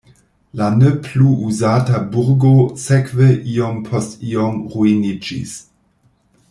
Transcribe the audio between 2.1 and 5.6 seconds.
burgo sekve iom post iom ruiniĝis.